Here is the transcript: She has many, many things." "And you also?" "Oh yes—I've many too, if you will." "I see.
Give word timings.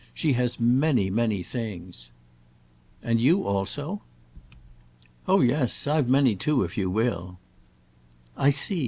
She 0.15 0.33
has 0.33 0.59
many, 0.59 1.11
many 1.11 1.43
things." 1.43 2.09
"And 3.03 3.21
you 3.21 3.43
also?" 3.45 4.01
"Oh 5.27 5.41
yes—I've 5.41 6.07
many 6.09 6.35
too, 6.35 6.63
if 6.63 6.75
you 6.75 6.89
will." 6.89 7.37
"I 8.35 8.49
see. 8.49 8.79